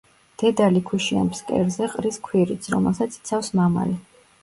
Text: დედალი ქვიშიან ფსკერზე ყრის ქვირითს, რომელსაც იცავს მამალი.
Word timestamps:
დედალი 0.43 0.81
ქვიშიან 0.87 1.29
ფსკერზე 1.35 1.91
ყრის 1.93 2.19
ქვირითს, 2.27 2.75
რომელსაც 2.79 3.23
იცავს 3.23 3.55
მამალი. 3.65 3.99